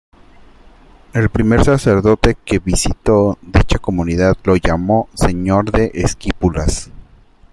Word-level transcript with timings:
El 1.13 1.29
primer 1.29 1.63
sacerdote 1.63 2.33
que 2.43 2.57
visitó 2.57 3.37
dicha 3.43 3.77
comunidad 3.77 4.35
lo 4.45 4.55
llamó 4.55 5.07
"Señor 5.13 5.69
de 5.71 5.91
Esquipulas". 5.93 6.89